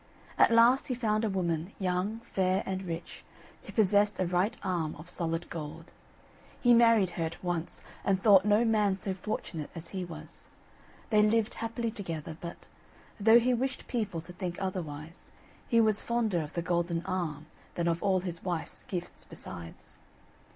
[0.35, 3.23] At last he found a woman, young, fair, and rich,
[3.61, 5.91] who possessed a right arm of solid gold.
[6.59, 10.47] He married her at once, and thought no man so fortunate as he was.
[11.11, 12.65] They lived happily together, but,
[13.19, 15.31] though he wished people to think otherwise,
[15.67, 17.45] he was fonder of the golden arm
[17.75, 19.99] than of all his wife's gifts besides.